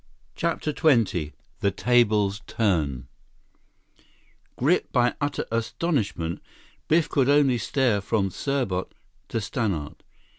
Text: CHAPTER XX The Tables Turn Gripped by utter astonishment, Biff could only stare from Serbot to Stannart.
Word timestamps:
CHAPTER 0.35 0.73
XX 0.73 1.31
The 1.59 1.69
Tables 1.69 2.41
Turn 2.47 3.07
Gripped 4.55 4.91
by 4.91 5.13
utter 5.21 5.45
astonishment, 5.51 6.41
Biff 6.87 7.07
could 7.07 7.29
only 7.29 7.59
stare 7.59 8.01
from 8.01 8.31
Serbot 8.31 8.93
to 9.29 9.37
Stannart. 9.37 10.01